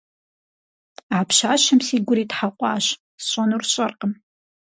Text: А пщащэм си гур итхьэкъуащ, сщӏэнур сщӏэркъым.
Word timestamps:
А 1.17 1.19
пщащэм 1.27 1.79
си 1.87 1.95
гур 2.05 2.19
итхьэкъуащ, 2.23 2.85
сщӏэнур 3.23 3.63
сщӏэркъым. 3.67 4.11